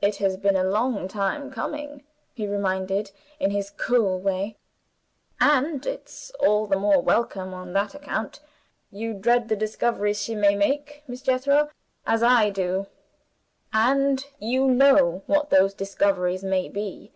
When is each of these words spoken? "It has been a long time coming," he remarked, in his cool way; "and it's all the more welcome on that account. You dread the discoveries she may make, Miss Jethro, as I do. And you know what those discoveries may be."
"It 0.00 0.16
has 0.16 0.38
been 0.38 0.56
a 0.56 0.64
long 0.64 1.08
time 1.08 1.50
coming," 1.50 2.02
he 2.32 2.46
remarked, 2.46 3.12
in 3.38 3.50
his 3.50 3.68
cool 3.68 4.18
way; 4.18 4.56
"and 5.42 5.84
it's 5.84 6.30
all 6.40 6.66
the 6.66 6.78
more 6.78 7.02
welcome 7.02 7.52
on 7.52 7.74
that 7.74 7.94
account. 7.94 8.40
You 8.90 9.12
dread 9.12 9.48
the 9.50 9.56
discoveries 9.56 10.22
she 10.22 10.34
may 10.34 10.54
make, 10.56 11.02
Miss 11.06 11.20
Jethro, 11.20 11.68
as 12.06 12.22
I 12.22 12.48
do. 12.48 12.86
And 13.70 14.24
you 14.40 14.68
know 14.68 15.22
what 15.26 15.50
those 15.50 15.74
discoveries 15.74 16.42
may 16.42 16.70
be." 16.70 17.12